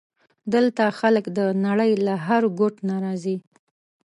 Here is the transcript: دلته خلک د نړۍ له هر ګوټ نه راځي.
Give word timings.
دلته 0.53 0.83
خلک 0.99 1.25
د 1.37 1.39
نړۍ 1.65 1.91
له 2.05 2.15
هر 2.27 2.43
ګوټ 2.59 2.75
نه 2.89 2.95
راځي. 3.03 3.35